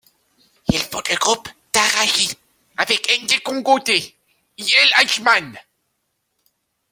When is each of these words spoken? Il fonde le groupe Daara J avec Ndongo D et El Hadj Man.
Il 0.69 0.79
fonde 0.79 1.07
le 1.11 1.15
groupe 1.17 1.47
Daara 1.71 2.07
J 2.07 2.31
avec 2.75 3.07
Ndongo 3.21 3.77
D 3.81 4.15
et 4.57 4.63
El 4.63 4.89
Hadj 4.95 5.19
Man. 5.21 5.59